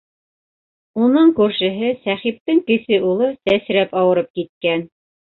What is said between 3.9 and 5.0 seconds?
ауырып киткән.